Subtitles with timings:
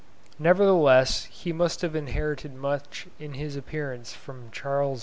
[0.39, 4.99] Nevertheless he must have inherited much in his appearance from Charles II.